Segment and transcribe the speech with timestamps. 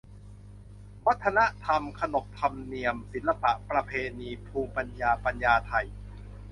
[1.07, 5.87] วัฒนธรรม ขนบธรรมเนียม ศิลปะ ประเพณี ภูมิปัญญา ภาษาไทย